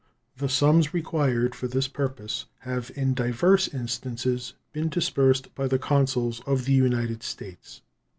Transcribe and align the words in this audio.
The 0.37 0.49
sums 0.49 0.95
required 0.95 1.53
for 1.53 1.67
this 1.67 1.87
purpose 1.87 2.45
have 2.61 2.91
in 2.95 3.13
divers 3.13 3.67
instances 3.67 4.55
been 4.73 4.89
disbursed 4.89 5.53
by 5.53 5.67
the 5.67 5.77
consuls 5.77 6.41
of 6.47 6.65
the 6.65 6.73
United 6.73 7.21
States. 7.21 7.83